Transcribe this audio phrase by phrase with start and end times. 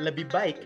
[0.00, 0.56] Lebih baik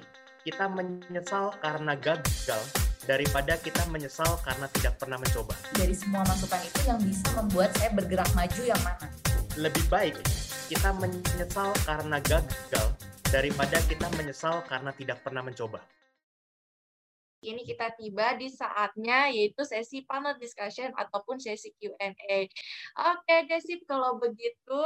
[0.47, 2.63] kita menyesal karena gagal
[3.11, 5.51] daripada kita menyesal karena tidak pernah mencoba.
[5.75, 9.11] Dari semua masukan itu yang bisa membuat saya bergerak maju yang mana?
[9.59, 10.15] Lebih baik
[10.71, 12.87] kita menyesal karena gagal
[13.27, 15.83] daripada kita menyesal karena tidak pernah mencoba.
[17.47, 22.39] Ini kita tiba di saatnya yaitu sesi panel discussion ataupun sesi Q&A.
[23.15, 24.81] Oke, Desip, kalau begitu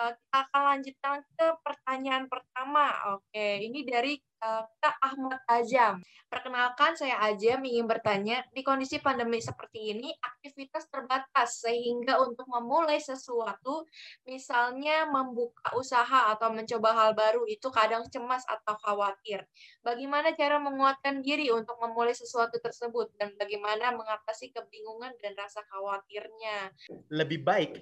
[0.00, 2.88] eh, kita akan lanjutkan ke pertanyaan pertama.
[3.16, 6.00] Oke, ini dari Kak Ahmad Azam.
[6.32, 12.96] Perkenalkan, saya Azam ingin bertanya, di kondisi pandemi seperti ini, aktivitas terbatas sehingga untuk memulai
[12.96, 13.84] sesuatu,
[14.24, 19.44] misalnya membuka usaha atau mencoba hal baru, itu kadang cemas atau khawatir.
[19.84, 26.72] Bagaimana cara menguatkan diri untuk memulai sesuatu tersebut, dan bagaimana mengatasi kebingungan dan rasa khawatirnya?
[27.12, 27.72] Lebih baik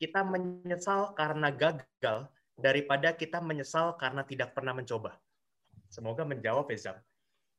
[0.00, 5.16] kita menyesal karena gagal daripada kita menyesal karena tidak pernah mencoba.
[5.90, 6.94] Semoga menjawab ya.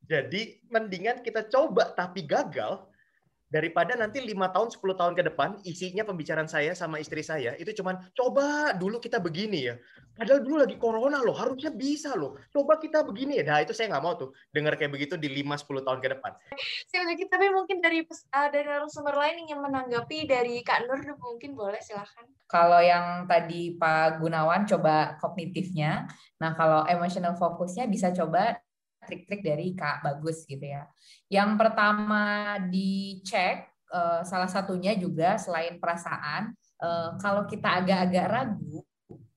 [0.08, 2.86] Jadi mendingan kita coba tapi gagal
[3.48, 7.72] daripada nanti lima tahun 10 tahun ke depan isinya pembicaraan saya sama istri saya itu
[7.80, 9.76] cuman coba dulu kita begini ya.
[10.18, 12.36] Padahal dulu lagi corona loh harusnya bisa loh.
[12.50, 13.46] Coba kita begini ya.
[13.48, 16.32] Nah itu saya nggak mau tuh dengar kayak begitu di 5 10 tahun ke depan.
[17.28, 22.28] Tapi mungkin dari uh, dari narasumber lain yang menanggapi dari Kak Nur mungkin boleh silahkan
[22.48, 26.08] kalau yang tadi Pak Gunawan coba kognitifnya.
[26.40, 28.56] Nah kalau emotional fokusnya bisa coba
[29.08, 30.84] trik-trik dari Kak Bagus gitu ya.
[31.32, 36.52] Yang pertama dicek uh, salah satunya juga selain perasaan,
[36.84, 38.84] uh, kalau kita agak-agak ragu,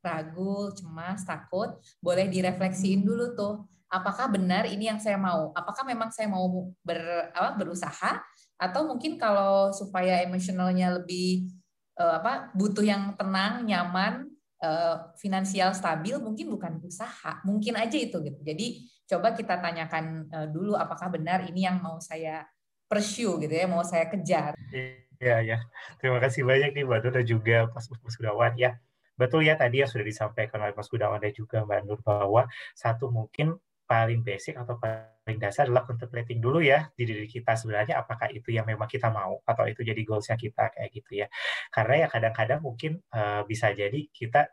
[0.02, 3.54] ragu, cemas, takut, boleh direfleksiin dulu tuh.
[3.90, 5.50] Apakah benar ini yang saya mau?
[5.50, 7.02] Apakah memang saya mau ber,
[7.34, 8.22] apa, berusaha?
[8.54, 11.50] Atau mungkin kalau supaya emosionalnya lebih
[11.98, 14.29] uh, apa butuh yang tenang, nyaman,
[14.62, 18.40] uh, finansial stabil, mungkin bukan usaha, mungkin aja itu gitu.
[18.40, 22.46] Jadi coba kita tanyakan uh, dulu apakah benar ini yang mau saya
[22.86, 24.54] pursue gitu ya, mau saya kejar.
[25.20, 25.58] Iya ya,
[26.00, 28.80] terima kasih banyak nih Mbak dan juga Mas, Mas Gudawan ya.
[29.20, 33.12] Betul ya tadi yang sudah disampaikan oleh Mas Gudawan dan juga Mbak Nur bahwa satu
[33.12, 38.30] mungkin paling basic atau paling dasar adalah contemplating dulu ya di diri kita sebenarnya apakah
[38.30, 41.26] itu yang memang kita mau atau itu jadi goalsnya kita kayak gitu ya.
[41.74, 44.46] Karena ya kadang-kadang mungkin uh, bisa jadi kita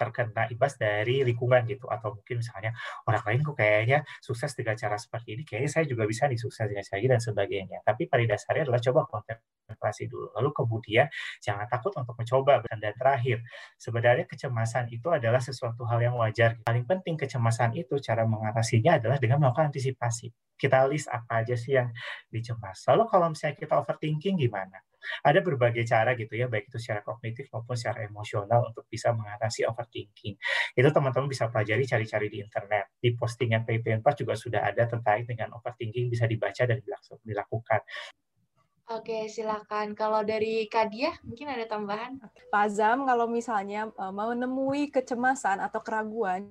[0.00, 1.84] terkena imbas dari lingkungan gitu.
[1.92, 2.72] Atau mungkin misalnya
[3.04, 6.64] orang lain kok kayaknya sukses dengan cara seperti ini kayaknya saya juga bisa nih sukses
[6.64, 7.78] dengan cara dan sebagainya.
[7.84, 10.32] Tapi pada dasarnya adalah coba kontemplasi dulu.
[10.40, 11.06] Lalu kemudian
[11.44, 12.64] jangan takut untuk mencoba.
[12.64, 13.44] Dan terakhir
[13.76, 16.56] sebenarnya kecemasan itu adalah sesuatu hal yang wajar.
[16.64, 20.32] Paling penting kecemasan itu cara mengatasinya adalah dengan melakukan antisipasi.
[20.56, 21.88] Kita list apa aja sih yang
[22.30, 24.78] dicemas lalu kalau misalnya kita overthinking gimana
[25.24, 29.66] ada berbagai cara gitu ya, baik itu secara kognitif maupun secara emosional untuk bisa mengatasi
[29.66, 30.36] overthinking.
[30.76, 32.96] Itu teman-teman bisa pelajari cari-cari di internet.
[33.00, 36.78] Di postingan PP4 juga sudah ada terkait dengan overthinking bisa dibaca dan
[37.24, 37.80] dilakukan.
[38.90, 39.94] Oke, silakan.
[39.94, 42.18] Kalau dari Kadia, mungkin ada tambahan?
[42.50, 46.50] Pak Azam, kalau misalnya mau menemui kecemasan atau keraguan,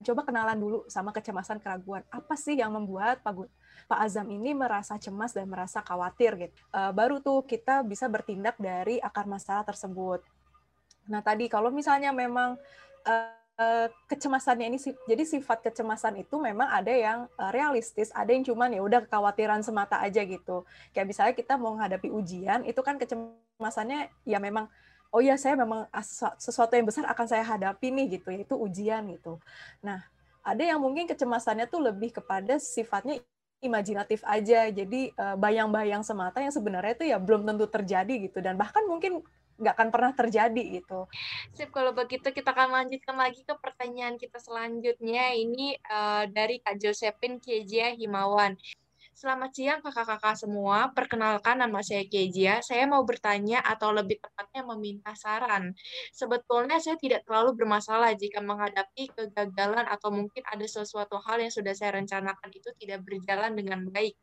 [0.00, 2.00] coba kenalan dulu sama kecemasan keraguan.
[2.08, 3.36] Apa sih yang membuat Pak
[3.84, 6.54] Pak Azam ini merasa cemas dan merasa khawatir gitu.
[6.72, 10.24] Uh, baru tuh kita bisa bertindak dari akar masalah tersebut.
[11.10, 12.56] Nah tadi kalau misalnya memang
[13.04, 18.72] uh, kecemasannya ini jadi sifat kecemasan itu memang ada yang uh, realistis, ada yang cuman
[18.72, 20.64] ya udah kekhawatiran semata aja gitu.
[20.96, 24.64] Kayak misalnya kita mau menghadapi ujian, itu kan kecemasannya ya memang
[25.10, 25.86] oh ya saya memang
[26.38, 29.42] sesuatu yang besar akan saya hadapi nih gitu, yaitu ujian gitu.
[29.82, 30.06] Nah,
[30.40, 33.20] ada yang mungkin kecemasannya tuh lebih kepada sifatnya
[33.60, 38.56] imajinatif aja jadi eh, bayang-bayang semata yang sebenarnya itu ya belum tentu terjadi gitu dan
[38.56, 39.20] bahkan mungkin
[39.60, 41.04] nggak akan pernah terjadi gitu.
[41.52, 45.36] Sip, kalau begitu kita akan lanjutkan lagi ke pertanyaan kita selanjutnya.
[45.36, 48.56] Ini uh, dari Kak Josephine Kezia Himawan.
[49.10, 50.94] Selamat siang kakak-kakak semua.
[50.94, 52.62] Perkenalkan nama saya Kezia.
[52.62, 55.74] Saya mau bertanya atau lebih tepatnya meminta saran.
[56.14, 61.74] Sebetulnya saya tidak terlalu bermasalah jika menghadapi kegagalan atau mungkin ada sesuatu hal yang sudah
[61.74, 64.14] saya rencanakan itu tidak berjalan dengan baik.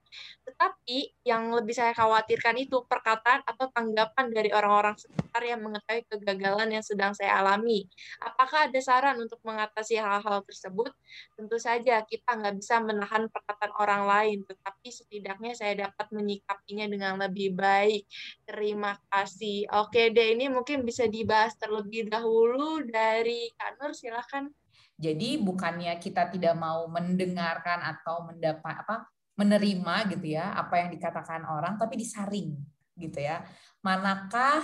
[0.47, 6.73] Tetapi yang lebih saya khawatirkan itu perkataan atau tanggapan dari orang-orang sekitar yang mengetahui kegagalan
[6.73, 7.85] yang sedang saya alami.
[8.23, 10.89] Apakah ada saran untuk mengatasi hal-hal tersebut?
[11.37, 16.87] Tentu saja kita nggak bisa menahan perkataan orang lain, tetapi tapi setidaknya saya dapat menyikapinya
[16.87, 18.07] dengan lebih baik.
[18.47, 19.67] Terima kasih.
[19.75, 24.47] Oke deh, ini mungkin bisa dibahas terlebih dahulu dari Kak Nur, silahkan.
[24.95, 31.43] Jadi bukannya kita tidak mau mendengarkan atau mendapat apa menerima gitu ya apa yang dikatakan
[31.43, 32.55] orang, tapi disaring
[32.95, 33.43] gitu ya.
[33.83, 34.63] Manakah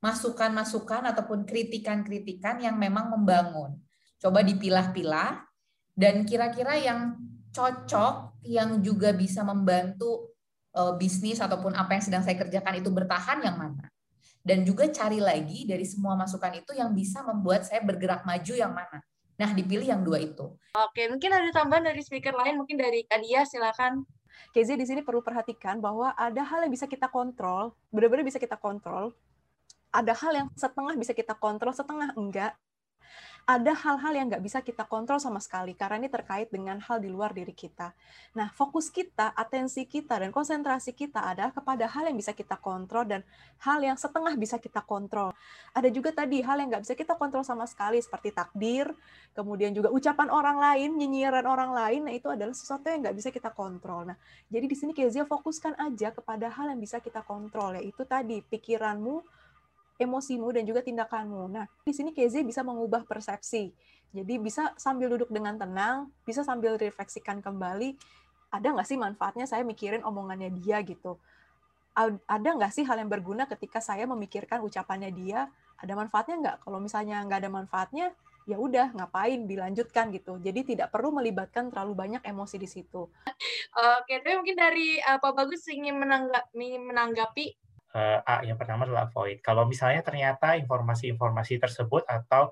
[0.00, 3.76] masukan-masukan ataupun kritikan-kritikan yang memang membangun?
[4.20, 5.48] Coba dipilah-pilah
[6.00, 7.18] Dan kira-kira yang
[7.52, 10.32] cocok, yang juga bisa membantu
[10.72, 13.84] uh, bisnis ataupun apa yang sedang saya kerjakan itu bertahan yang mana?
[14.40, 18.72] Dan juga cari lagi dari semua masukan itu yang bisa membuat saya bergerak maju yang
[18.72, 19.04] mana.
[19.36, 20.56] Nah, dipilih yang dua itu.
[20.76, 24.04] Oke, mungkin ada tambahan dari speaker lain, mungkin dari Kadia, silakan.
[24.56, 28.56] Kezi di sini perlu perhatikan bahwa ada hal yang bisa kita kontrol, benar-benar bisa kita
[28.56, 29.12] kontrol.
[29.90, 32.54] Ada hal yang setengah bisa kita kontrol, setengah enggak
[33.48, 37.08] ada hal-hal yang nggak bisa kita kontrol sama sekali karena ini terkait dengan hal di
[37.08, 37.90] luar diri kita.
[38.36, 43.02] Nah, fokus kita, atensi kita, dan konsentrasi kita adalah kepada hal yang bisa kita kontrol
[43.08, 43.26] dan
[43.64, 45.34] hal yang setengah bisa kita kontrol.
[45.74, 48.92] Ada juga tadi hal yang nggak bisa kita kontrol sama sekali seperti takdir,
[49.34, 53.28] kemudian juga ucapan orang lain, nyinyiran orang lain, nah itu adalah sesuatu yang nggak bisa
[53.34, 54.06] kita kontrol.
[54.06, 54.16] Nah,
[54.46, 59.39] jadi di sini Kezia fokuskan aja kepada hal yang bisa kita kontrol, yaitu tadi pikiranmu,
[60.00, 61.52] emosimu dan juga tindakanmu.
[61.52, 63.70] Nah, di sini Keze bisa mengubah persepsi.
[64.10, 67.94] Jadi bisa sambil duduk dengan tenang, bisa sambil refleksikan kembali,
[68.50, 71.20] ada nggak sih manfaatnya saya mikirin omongannya dia gitu.
[72.26, 75.46] Ada nggak sih hal yang berguna ketika saya memikirkan ucapannya dia?
[75.78, 76.56] Ada manfaatnya nggak?
[76.66, 78.06] Kalau misalnya nggak ada manfaatnya,
[78.50, 80.42] ya udah ngapain dilanjutkan gitu.
[80.42, 83.06] Jadi tidak perlu melibatkan terlalu banyak emosi di situ.
[84.00, 87.44] Oke, tapi mungkin dari uh, Pak Bagus ingin menanggapi, menanggapi
[87.98, 89.42] A yang pertama adalah avoid.
[89.42, 92.48] Kalau misalnya ternyata informasi-informasi tersebut atau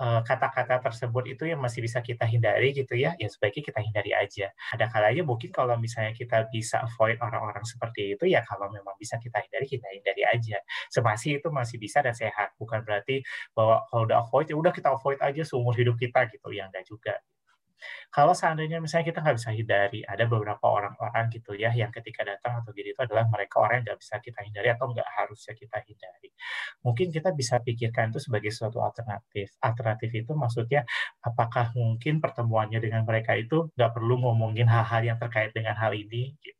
[0.00, 4.12] eh, kata-kata tersebut itu yang masih bisa kita hindari gitu ya, ya sebaiknya kita hindari
[4.16, 4.50] aja.
[4.74, 9.16] Ada kalanya mungkin kalau misalnya kita bisa avoid orang-orang seperti itu, ya kalau memang bisa
[9.20, 10.58] kita hindari, kita hindari aja.
[10.90, 12.56] Semasi itu masih bisa dan sehat.
[12.58, 13.22] Bukan berarti
[13.54, 16.84] bahwa kalau udah avoid, ya udah kita avoid aja seumur hidup kita gitu, ya enggak
[16.88, 17.14] juga.
[18.10, 22.60] Kalau seandainya misalnya kita nggak bisa hindari, ada beberapa orang-orang gitu ya yang ketika datang
[22.62, 25.78] atau gitu itu adalah mereka orang yang nggak bisa kita hindari atau nggak harusnya kita
[25.84, 26.28] hindari.
[26.84, 29.56] Mungkin kita bisa pikirkan itu sebagai suatu alternatif.
[29.62, 30.84] Alternatif itu maksudnya
[31.24, 36.36] apakah mungkin pertemuannya dengan mereka itu nggak perlu ngomongin hal-hal yang terkait dengan hal ini
[36.44, 36.59] gitu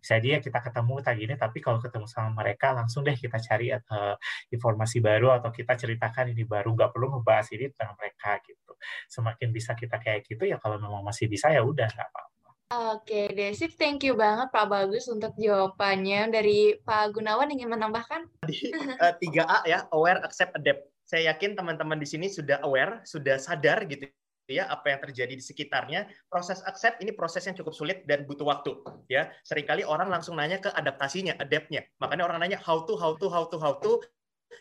[0.00, 3.72] bisa dia kita ketemu tadi ini tapi kalau ketemu sama mereka langsung deh kita cari
[3.72, 4.16] uh,
[4.52, 8.72] informasi baru atau kita ceritakan ini baru nggak perlu membahas ini tentang mereka gitu
[9.10, 12.36] semakin bisa kita kayak gitu ya kalau memang masih bisa ya udah nggak apa-apa
[12.68, 16.28] Oke, Desip, thank you banget Pak Bagus untuk jawabannya.
[16.28, 18.28] Dari Pak Gunawan ingin menambahkan?
[18.44, 18.68] Di
[19.00, 20.84] uh, 3A ya, aware, accept, adapt.
[21.08, 24.12] Saya yakin teman-teman di sini sudah aware, sudah sadar gitu
[24.48, 28.48] ya apa yang terjadi di sekitarnya proses accept ini proses yang cukup sulit dan butuh
[28.48, 28.72] waktu
[29.06, 29.28] ya.
[29.44, 31.84] Seringkali orang langsung nanya ke adaptasinya adaptnya.
[32.00, 34.00] Makanya orang nanya how to how to how to how to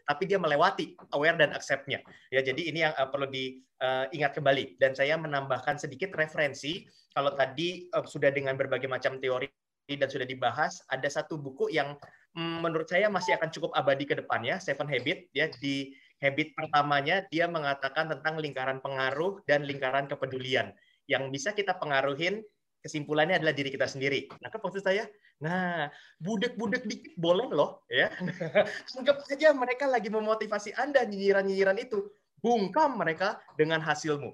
[0.04, 2.04] tapi dia melewati aware dan accept-nya.
[2.32, 4.76] Ya jadi ini yang uh, perlu diingat uh, kembali.
[4.80, 6.84] Dan saya menambahkan sedikit referensi
[7.16, 9.48] kalau tadi uh, sudah dengan berbagai macam teori
[9.88, 11.96] dan sudah dibahas ada satu buku yang
[12.36, 17.26] mm, menurut saya masih akan cukup abadi ke depannya Seven Habit ya di habit pertamanya
[17.30, 20.74] dia mengatakan tentang lingkaran pengaruh dan lingkaran kepedulian.
[21.08, 22.44] Yang bisa kita pengaruhin
[22.82, 24.30] kesimpulannya adalah diri kita sendiri.
[24.40, 25.10] Nah, kan maksud saya,
[25.42, 25.90] nah,
[26.22, 28.12] budek-budek dikit boleh loh, ya.
[28.98, 32.08] Anggap saja mereka lagi memotivasi Anda nyinyiran-nyinyiran itu.
[32.38, 34.30] Bungkam mereka dengan hasilmu.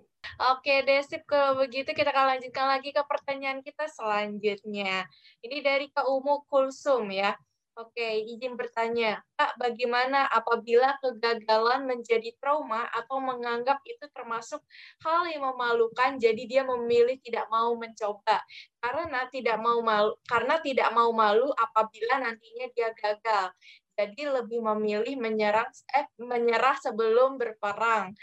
[0.55, 5.07] Oke, Desip, kalau begitu kita akan lanjutkan lagi ke pertanyaan kita selanjutnya.
[5.43, 7.35] Ini dari Kak Umu Kulsum ya.
[7.73, 14.61] Oke, izin bertanya, Kak, bagaimana apabila kegagalan menjadi trauma atau menganggap itu termasuk
[15.01, 18.45] hal yang memalukan, jadi dia memilih tidak mau mencoba
[18.77, 23.49] karena tidak mau malu, karena tidak mau malu apabila nantinya dia gagal.
[23.93, 28.17] Jadi lebih memilih menyerang eh, menyerah sebelum berperang.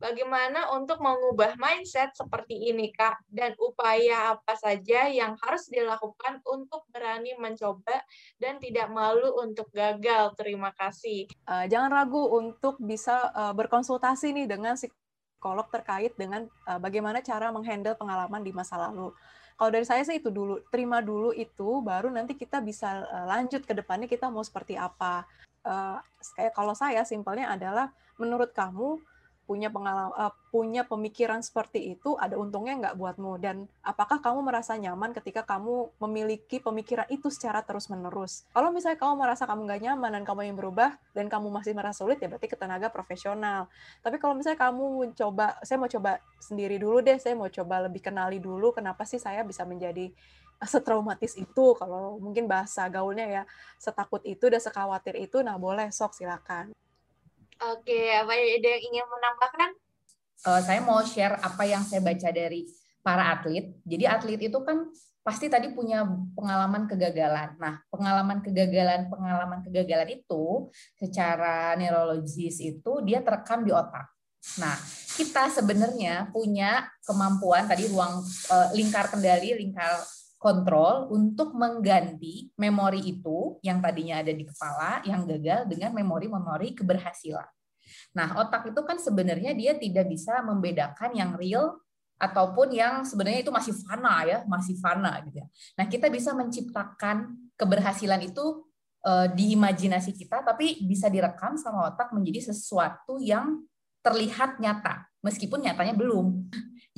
[0.00, 3.20] Bagaimana untuk mengubah mindset seperti ini, Kak?
[3.28, 8.00] Dan upaya apa saja yang harus dilakukan untuk berani mencoba
[8.40, 10.32] dan tidak malu untuk gagal?
[10.40, 11.28] Terima kasih.
[11.44, 17.52] Uh, jangan ragu untuk bisa uh, berkonsultasi nih dengan psikolog terkait dengan uh, bagaimana cara
[17.52, 19.12] menghandle pengalaman di masa lalu.
[19.60, 23.76] Kalau dari saya sih itu dulu, terima dulu itu, baru nanti kita bisa lanjut ke
[23.76, 25.28] depannya kita mau seperti apa.
[25.60, 26.00] Uh,
[26.32, 29.04] kayak kalau saya simpelnya adalah menurut kamu
[29.50, 33.42] punya pengalaman uh, punya pemikiran seperti itu ada untungnya nggak buatmu?
[33.42, 39.02] Dan apakah kamu merasa nyaman ketika kamu memiliki pemikiran itu secara terus menerus kalau misalnya
[39.02, 42.30] kamu merasa kamu nggak nyaman dan kamu yang berubah dan kamu masih merasa sulit ya
[42.30, 43.66] berarti ke tenaga profesional.
[44.06, 48.06] Tapi kalau misalnya kamu coba saya mau coba sendiri dulu deh saya mau coba lebih
[48.06, 50.14] kenali dulu kenapa sih saya bisa menjadi
[50.62, 51.66] setraumatis itu.
[51.74, 53.42] Kalau mungkin bahasa gaulnya ya
[53.82, 56.70] setakut itu dan sekhawatir itu nah boleh sok silakan
[57.60, 59.70] Oke, apa ada yang ingin menambahkan?
[60.48, 62.64] Uh, saya mau share apa yang saya baca dari
[63.04, 63.76] para atlet.
[63.84, 64.88] Jadi atlet itu kan
[65.20, 67.60] pasti tadi punya pengalaman kegagalan.
[67.60, 74.08] Nah, pengalaman kegagalan pengalaman kegagalan itu secara neurologis itu dia terekam di otak.
[74.56, 74.72] Nah,
[75.20, 80.00] kita sebenarnya punya kemampuan tadi ruang uh, lingkar kendali, lingkar
[80.40, 87.44] kontrol untuk mengganti memori itu yang tadinya ada di kepala yang gagal dengan memori-memori keberhasilan.
[88.16, 91.76] Nah, otak itu kan sebenarnya dia tidak bisa membedakan yang real
[92.16, 95.46] ataupun yang sebenarnya itu masih fana ya, masih fana gitu ya.
[95.76, 98.64] Nah, kita bisa menciptakan keberhasilan itu
[99.04, 103.60] uh, di imajinasi kita tapi bisa direkam sama otak menjadi sesuatu yang
[104.00, 106.48] terlihat nyata meskipun nyatanya belum.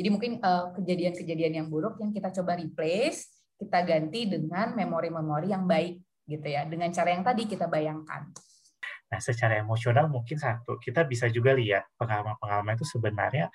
[0.02, 5.54] Jadi mungkin eh, kejadian-kejadian uh, yang buruk yang kita coba replace, kita ganti dengan memori-memori
[5.54, 8.26] yang baik gitu ya, dengan cara yang tadi kita bayangkan.
[9.14, 13.46] Nah, secara emosional mungkin satu, kita bisa juga lihat pengalaman-pengalaman itu sebenarnya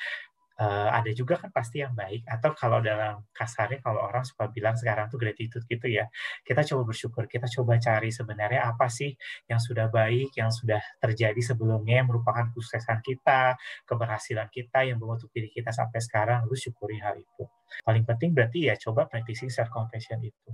[0.57, 2.25] uh, ada juga kan pasti yang baik.
[2.27, 6.09] Atau kalau dalam kasarnya kalau orang suka bilang sekarang tuh gratitude gitu ya.
[6.43, 9.13] Kita coba bersyukur kita coba cari sebenarnya apa sih
[9.49, 15.29] yang sudah baik yang sudah terjadi sebelumnya yang merupakan kesuksesan kita keberhasilan kita yang membentuk
[15.33, 17.43] diri kita sampai sekarang lalu syukuri hal itu.
[17.83, 20.51] Paling penting berarti ya coba practicing self compassion itu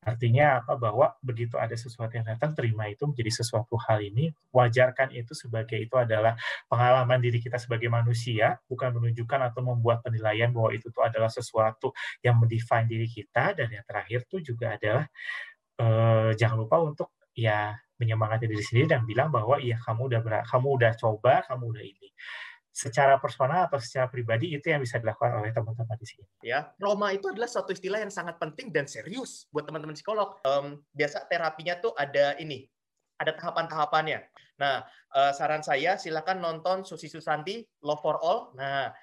[0.00, 0.80] Artinya apa?
[0.80, 5.76] Bahwa begitu ada sesuatu yang datang, terima itu menjadi sesuatu hal ini, wajarkan itu sebagai
[5.76, 6.36] itu adalah
[6.72, 11.92] pengalaman diri kita sebagai manusia, bukan menunjukkan atau membuat penilaian bahwa itu tuh adalah sesuatu
[12.24, 15.04] yang mendefine diri kita, dan yang terakhir tuh juga adalah
[15.80, 20.68] eh, jangan lupa untuk ya menyemangati diri sendiri dan bilang bahwa iya kamu udah kamu
[20.80, 22.08] udah coba, kamu udah ini
[22.70, 26.24] secara personal atau secara pribadi itu yang bisa dilakukan oleh teman-teman di sini.
[26.46, 30.38] Ya, trauma itu adalah suatu istilah yang sangat penting dan serius buat teman-teman psikolog.
[30.46, 32.70] Um, biasa terapinya tuh ada ini,
[33.18, 34.22] ada tahapan-tahapannya.
[34.62, 34.86] Nah,
[35.18, 38.54] uh, saran saya silakan nonton Susi Susanti Love for All.
[38.54, 38.94] Nah,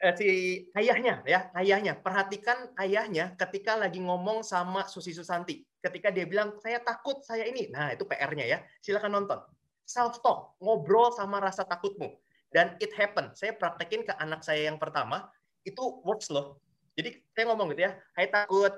[0.00, 5.60] uh, si ayahnya ya, ayahnya perhatikan ayahnya ketika lagi ngomong sama Susi Susanti.
[5.82, 7.68] Ketika dia bilang saya takut, saya ini.
[7.68, 8.58] Nah, itu PR-nya ya.
[8.80, 9.42] Silakan nonton.
[9.82, 12.21] Self talk, ngobrol sama rasa takutmu
[12.52, 13.32] dan it happen.
[13.32, 15.28] Saya praktekin ke anak saya yang pertama,
[15.64, 16.60] itu works loh.
[16.94, 18.72] Jadi saya ngomong gitu ya, hai takut,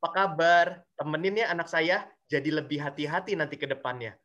[0.00, 0.66] apa kabar,
[0.96, 4.16] temenin ya anak saya, jadi lebih hati-hati nanti ke depannya.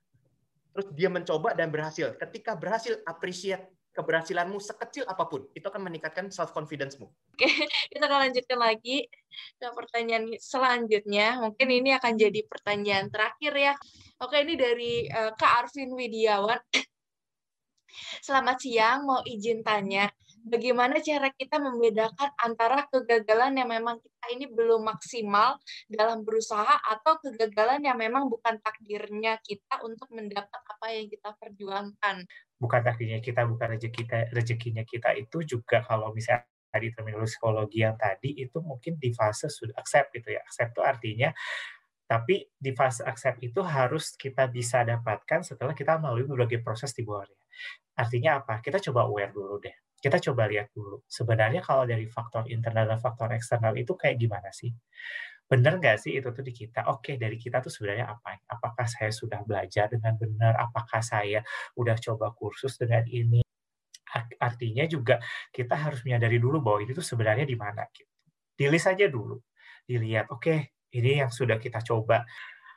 [0.73, 2.15] Terus dia mencoba dan berhasil.
[2.17, 5.45] Ketika berhasil, appreciate keberhasilanmu sekecil apa pun.
[5.53, 7.05] Itu akan meningkatkan self-confidence-mu.
[7.05, 7.45] Oke,
[7.93, 9.05] kita akan lanjutkan lagi
[9.61, 11.37] ke pertanyaan selanjutnya.
[11.45, 13.73] Mungkin ini akan jadi pertanyaan terakhir ya.
[14.21, 16.59] Oke, ini dari uh, Kak Arvin Widiawan.
[18.25, 20.09] Selamat siang, mau izin tanya,
[20.43, 27.21] bagaimana cara kita membedakan antara kegagalan yang memang kita ini belum maksimal dalam berusaha atau
[27.23, 32.25] kegagalan yang memang bukan takdirnya kita untuk mendapat apa yang kita perjuangkan?
[32.57, 37.79] Bukan takdirnya kita, bukan rezeki kita, rezekinya kita itu juga kalau misalnya tadi terminologi psikologi
[37.85, 40.41] yang tadi itu mungkin di fase sudah accept gitu ya.
[40.41, 41.29] Accept itu artinya
[42.03, 47.01] tapi di fase accept itu harus kita bisa dapatkan setelah kita melalui berbagai proses di
[47.01, 47.42] bawahnya.
[47.93, 48.59] Artinya apa?
[48.59, 49.75] Kita coba aware dulu deh.
[50.03, 50.99] Kita coba lihat dulu.
[51.07, 54.73] Sebenarnya kalau dari faktor internal dan faktor eksternal itu kayak gimana sih?
[55.47, 56.89] Benar nggak sih itu tuh di kita?
[56.91, 58.41] Oke, dari kita tuh sebenarnya apa?
[58.49, 60.59] Apakah saya sudah belajar dengan benar?
[60.59, 61.39] Apakah saya
[61.79, 63.39] udah coba kursus dengan ini?
[64.39, 68.09] Artinya juga kita harus menyadari dulu bahwa itu tuh sebenarnya di mana gitu.
[68.77, 69.39] Saja dulu.
[69.83, 72.23] Dilihat, oke, ini yang sudah kita coba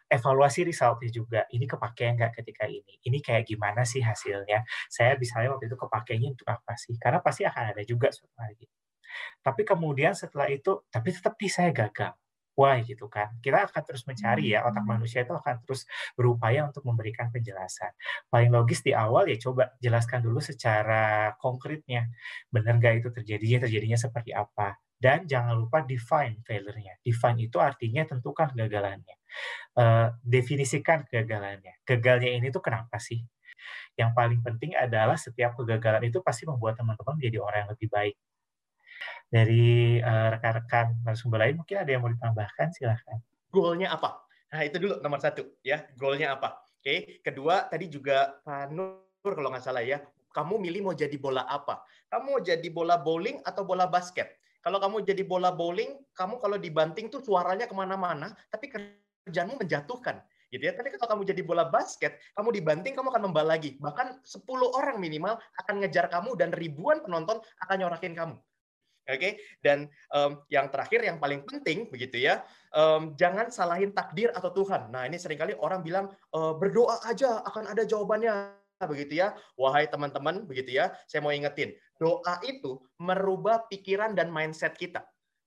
[0.06, 2.98] evaluasi resultnya juga ini kepake nggak ketika ini?
[3.02, 4.62] Ini kayak gimana sih hasilnya?
[4.86, 6.94] Saya misalnya waktu itu kepakainya untuk apa sih?
[6.98, 8.75] Karena pasti akan ada juga suatu hari gitu.
[9.40, 12.12] tapi kemudian setelah itu tapi tetap di saya gagal.
[12.56, 13.36] Why gitu kan?
[13.44, 14.92] Kita akan terus mencari ya otak hmm.
[14.96, 15.84] manusia itu akan terus
[16.16, 17.92] berupaya untuk memberikan penjelasan.
[18.32, 22.08] Paling logis di awal ya coba jelaskan dulu secara konkretnya.
[22.48, 23.68] Benar nggak itu terjadinya?
[23.68, 24.80] Terjadinya seperti apa?
[24.96, 26.96] Dan jangan lupa define failure-nya.
[27.04, 29.16] Define itu artinya tentukan kegagalannya.
[29.76, 31.85] Uh, definisikan kegagalannya.
[31.85, 33.21] Gagalnya ini tuh kenapa sih?
[33.93, 38.16] Yang paling penting adalah setiap kegagalan itu pasti membuat teman-teman menjadi orang yang lebih baik.
[39.28, 43.21] Dari uh, rekan-rekan narasumber lain mungkin ada yang mau ditambahkan, silahkan.
[43.52, 44.25] Goalnya apa?
[44.52, 46.57] Nah itu dulu nomor satu ya, goalnya apa?
[46.81, 50.00] Oke, kedua tadi juga Pak Nur kalau nggak salah ya,
[50.33, 51.85] kamu milih mau jadi bola apa?
[52.09, 54.38] Kamu mau jadi bola bowling atau bola basket?
[54.62, 58.71] Kalau kamu jadi bola bowling, kamu kalau dibanting tuh suaranya ke mana-mana, tapi
[59.26, 60.23] kerjaanmu menjatuhkan.
[60.47, 60.73] Gitu ya.
[60.78, 63.75] Tapi kalau kamu jadi bola basket, kamu dibanting, kamu akan membal lagi.
[63.83, 64.47] Bahkan 10
[64.78, 65.35] orang minimal
[65.66, 68.37] akan ngejar kamu dan ribuan penonton akan nyorakin kamu.
[69.06, 69.33] Oke, okay?
[69.62, 72.42] dan um, yang terakhir yang paling penting begitu ya,
[72.75, 74.90] um, jangan salahin takdir atau Tuhan.
[74.90, 78.50] Nah ini sering kali orang bilang e, berdoa aja akan ada jawabannya
[78.83, 79.38] begitu ya.
[79.54, 80.90] Wahai teman-teman, begitu ya.
[81.06, 85.06] Saya mau ingetin, doa itu merubah pikiran dan mindset kita.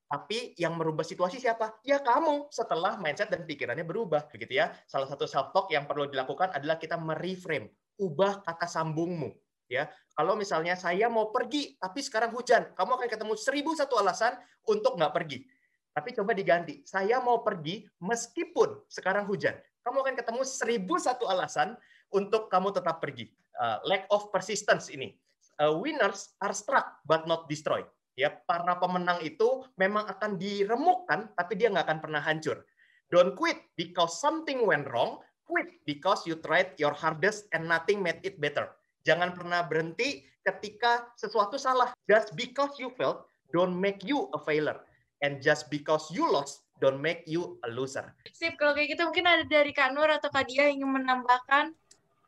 [0.10, 1.78] Tapi yang merubah situasi siapa?
[1.86, 4.74] Ya kamu setelah mindset dan pikirannya berubah, begitu ya.
[4.90, 7.70] Salah satu self talk yang perlu dilakukan adalah kita mereframe,
[8.02, 9.30] ubah kata sambungmu.
[9.70, 9.86] ya.
[10.18, 14.34] Kalau misalnya saya mau pergi tapi sekarang hujan, kamu akan ketemu seribu satu alasan
[14.66, 15.46] untuk nggak pergi.
[15.94, 19.54] Tapi coba diganti, saya mau pergi meskipun sekarang hujan.
[19.86, 21.78] Kamu akan ketemu seribu satu alasan
[22.10, 23.30] untuk kamu tetap pergi.
[23.62, 25.14] Uh, lack of persistence ini.
[25.62, 27.86] Uh, winners are struck but not destroyed.
[28.20, 32.68] Ya, para pemenang itu memang akan diremukkan, tapi dia nggak akan pernah hancur.
[33.08, 35.24] Don't quit because something went wrong.
[35.48, 38.76] Quit because you tried your hardest and nothing made it better.
[39.08, 41.96] Jangan pernah berhenti ketika sesuatu salah.
[42.12, 43.24] Just because you failed,
[43.56, 44.84] don't make you a failure.
[45.24, 48.12] And just because you lost, don't make you a loser.
[48.36, 51.72] Sip, kalau kayak gitu mungkin ada dari Kak Nur atau Kak Dia ingin menambahkan?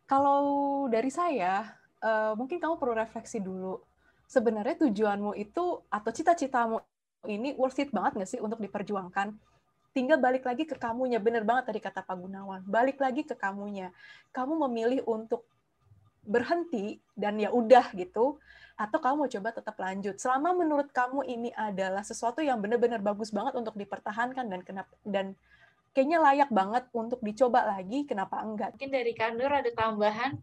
[0.07, 1.67] Kalau dari saya,
[2.00, 3.79] uh, mungkin kamu perlu refleksi dulu.
[4.31, 6.79] Sebenarnya tujuanmu itu atau cita-citamu
[7.27, 9.35] ini worth it banget nggak sih untuk diperjuangkan?
[9.91, 11.19] Tinggal balik lagi ke kamunya.
[11.19, 12.63] Bener banget tadi kata Pak Gunawan.
[12.63, 13.91] Balik lagi ke kamunya.
[14.31, 15.43] Kamu memilih untuk
[16.23, 18.38] berhenti dan ya udah gitu
[18.77, 23.33] atau kamu mau coba tetap lanjut selama menurut kamu ini adalah sesuatu yang benar-benar bagus
[23.33, 25.33] banget untuk dipertahankan dan kenapa dan
[25.97, 30.38] kayaknya layak banget untuk dicoba lagi kenapa enggak mungkin dari Kandur ada tambahan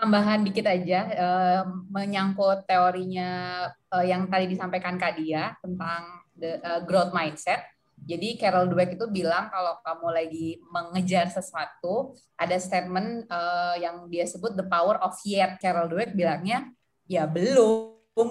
[0.00, 6.80] tambahan dikit aja uh, menyangkut teorinya uh, yang tadi disampaikan Kak Dia tentang the uh,
[6.88, 7.60] growth mindset
[8.08, 14.24] jadi Carol Dweck itu bilang kalau kamu lagi mengejar sesuatu, ada statement uh, yang dia
[14.24, 15.60] sebut the power of yet.
[15.60, 16.72] Carol Dweck bilangnya
[17.04, 17.89] ya belum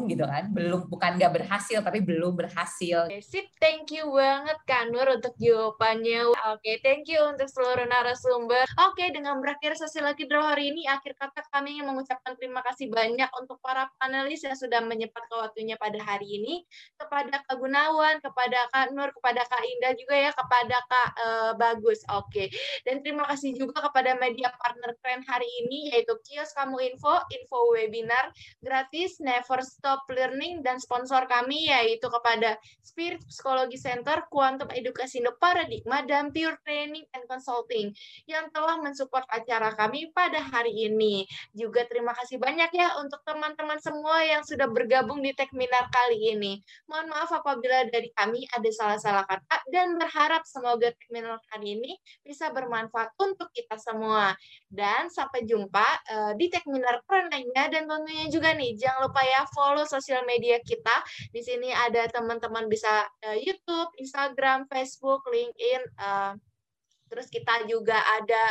[0.10, 0.51] gitu kan.
[0.51, 3.10] Belum bukan nggak berhasil tapi belum berhasil.
[3.24, 3.50] Sip.
[3.58, 6.29] Thank you banget Kak Nur untuk jawabannya.
[6.29, 8.65] Oke okay, thank you untuk seluruh narasumber.
[8.77, 12.62] Oke okay, dengan berakhir sesi lagi draw hari ini akhir kata kami ingin mengucapkan terima
[12.65, 16.63] kasih banyak untuk para panelis yang sudah menyempatkan waktunya pada hari ini.
[17.00, 22.01] Kepada Kak Gunawan kepada Kak Nur kepada Kak Indah juga ya kepada Kak uh, Bagus.
[22.12, 22.27] Oke.
[22.29, 22.48] Okay.
[22.86, 27.74] dan terima kasih juga kepada media partner keren hari ini yaitu Kios Kamu Info info
[27.74, 28.31] webinar
[28.62, 35.34] gratis never Stop Learning dan sponsor kami yaitu kepada Spirit Psikologi Center, Quantum Education The
[35.39, 37.95] Paradigma, dan Pure Training and Consulting
[38.27, 41.23] yang telah mensupport acara kami pada hari ini.
[41.56, 46.60] Juga terima kasih banyak ya untuk teman-teman semua yang sudah bergabung di Techminar kali ini.
[46.91, 52.51] Mohon maaf apabila dari kami ada salah-salah kata dan berharap semoga Techminar kali ini bisa
[52.51, 54.36] bermanfaat untuk kita semua.
[54.67, 59.68] Dan sampai jumpa uh, di Techminar keren dan tentunya juga nih jangan lupa ya follow
[59.69, 61.05] follow sosial media kita.
[61.29, 66.34] Di sini ada teman-teman bisa uh, YouTube, Instagram, Facebook, LinkedIn, uh,
[67.10, 68.43] Terus kita juga ada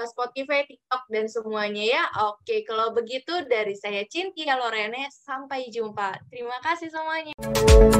[0.00, 2.02] uh, Spotify, TikTok, dan semuanya ya.
[2.32, 6.16] Oke, kalau begitu dari saya Cintia Lorene, sampai jumpa.
[6.32, 7.99] Terima kasih semuanya.